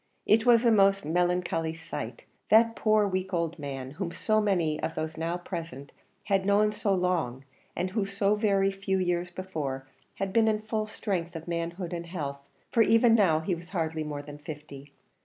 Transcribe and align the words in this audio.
It 0.25 0.47
was 0.47 0.65
a 0.65 0.71
most 0.71 1.05
melancholy 1.05 1.75
sight 1.75 2.25
that 2.49 2.75
poor, 2.75 3.07
weak 3.07 3.35
old 3.35 3.59
man, 3.59 3.91
whom 3.91 4.11
so 4.11 4.41
many 4.41 4.81
of 4.81 4.95
those 4.95 5.15
now 5.15 5.37
present 5.37 5.91
had 6.23 6.43
known 6.43 6.71
so 6.71 6.91
long, 6.91 7.43
and 7.75 7.91
who 7.91 8.07
so 8.07 8.33
very 8.33 8.71
few 8.71 8.97
years 8.97 9.29
before 9.29 9.85
had 10.15 10.33
been 10.33 10.47
in 10.47 10.57
the 10.57 10.63
full 10.63 10.87
strength 10.87 11.35
of 11.35 11.47
manhood 11.47 11.93
and 11.93 12.07
health, 12.07 12.39
for 12.71 12.81
even 12.81 13.13
now 13.13 13.41
he 13.41 13.53
was 13.53 13.69
hardly 13.69 14.03
more 14.03 14.23
than 14.23 14.39
fifty. 14.39 14.91